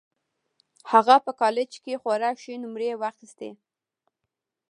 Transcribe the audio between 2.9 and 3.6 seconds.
واخيستې